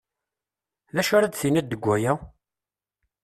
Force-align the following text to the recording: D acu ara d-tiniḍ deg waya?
D 0.95 0.97
acu 1.01 1.13
ara 1.17 1.29
d-tiniḍ 1.31 1.65
deg 1.67 1.83
waya? 1.85 2.13